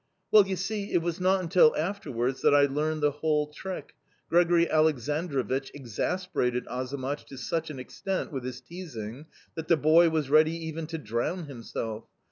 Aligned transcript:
"Well, 0.31 0.47
you 0.47 0.55
see, 0.55 0.91
it 0.93 1.03
was 1.03 1.19
not 1.19 1.43
until 1.43 1.75
afterwards 1.77 2.41
that 2.41 2.55
I 2.55 2.65
learned 2.65 3.03
the 3.03 3.11
whole 3.11 3.45
trick 3.53 3.93
Grigori 4.29 4.65
Aleksandrovich 4.65 5.69
exasperated 5.75 6.65
Azamat 6.65 7.27
to 7.27 7.37
such 7.37 7.69
an 7.69 7.77
extent 7.77 8.31
with 8.31 8.43
his 8.43 8.61
teasing 8.61 9.27
that 9.53 9.67
the 9.67 9.77
boy 9.77 10.09
was 10.09 10.31
ready 10.31 10.55
even 10.57 10.87
to 10.87 10.97
drown 10.97 11.45
himself. 11.45 12.05